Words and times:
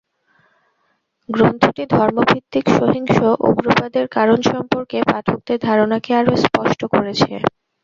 গ্রন্থটি 1.29 1.83
ধর্মভিত্তিক 1.95 2.65
সহিংস 2.77 3.17
উগ্রবাদের 3.47 4.05
কারণ 4.15 4.39
সম্পর্কে 4.51 4.97
পাঠকদের 5.07 5.57
ধারণাকে 5.67 6.11
আরও 6.19 6.33
স্পষ্ট 6.43 6.81
করেছে। 6.93 7.31